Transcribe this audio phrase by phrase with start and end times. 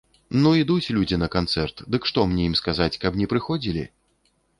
[0.43, 3.85] Ну, ідуць людзі на канцэрт, дык што мне ім сказаць, каб не прыходзілі?